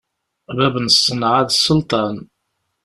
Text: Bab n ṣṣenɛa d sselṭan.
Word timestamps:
Bab 0.57 0.75
n 0.83 0.87
ṣṣenɛa 0.95 1.41
d 1.47 1.49
sselṭan. 1.53 2.15